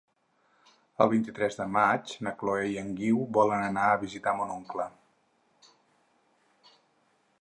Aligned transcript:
El 1.03 1.09
vint-i-tres 1.09 1.57
de 1.59 1.67
maig 1.75 2.15
na 2.27 2.33
Chloé 2.39 2.63
i 2.71 2.79
en 2.85 2.89
Guiu 3.01 3.21
volen 3.39 3.67
anar 3.67 3.85
a 3.91 4.01
visitar 4.05 4.35
mon 4.41 4.55
oncle. 4.55 4.89